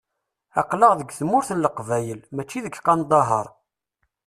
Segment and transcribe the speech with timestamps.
[0.61, 3.47] Aql-aɣ deg tmurt n Leqbayel, mačči deg Qandahaṛ.